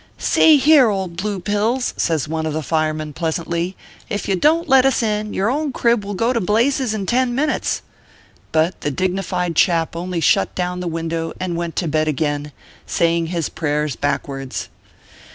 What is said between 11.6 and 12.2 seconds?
to bed